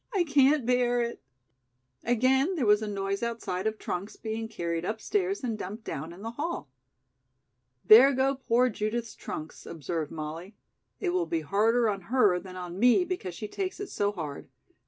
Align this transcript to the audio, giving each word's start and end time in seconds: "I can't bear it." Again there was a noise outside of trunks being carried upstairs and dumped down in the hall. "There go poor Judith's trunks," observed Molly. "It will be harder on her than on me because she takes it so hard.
"I 0.15 0.23
can't 0.23 0.65
bear 0.65 0.99
it." 1.03 1.21
Again 2.03 2.55
there 2.55 2.65
was 2.65 2.81
a 2.81 2.87
noise 2.87 3.21
outside 3.21 3.67
of 3.67 3.77
trunks 3.77 4.15
being 4.15 4.47
carried 4.47 4.83
upstairs 4.83 5.43
and 5.43 5.55
dumped 5.59 5.83
down 5.83 6.11
in 6.11 6.23
the 6.23 6.31
hall. 6.31 6.71
"There 7.85 8.11
go 8.11 8.33
poor 8.33 8.67
Judith's 8.69 9.13
trunks," 9.13 9.63
observed 9.67 10.09
Molly. 10.11 10.55
"It 10.99 11.09
will 11.09 11.27
be 11.27 11.41
harder 11.41 11.87
on 11.87 12.01
her 12.09 12.39
than 12.39 12.55
on 12.55 12.79
me 12.79 13.05
because 13.05 13.35
she 13.35 13.47
takes 13.47 13.79
it 13.79 13.91
so 13.91 14.11
hard. 14.11 14.49